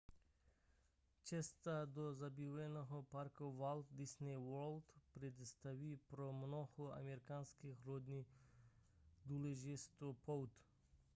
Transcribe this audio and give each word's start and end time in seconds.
cesta 1.23 1.85
do 1.85 2.13
zábavního 2.13 3.03
parku 3.03 3.51
walt 3.57 3.85
disney 3.91 4.35
world 4.35 4.83
představuje 5.11 5.97
pro 6.09 6.33
mnoho 6.33 6.93
amerických 6.93 7.85
rodin 7.85 8.25
důležitou 9.25 10.13
pouť 10.13 10.49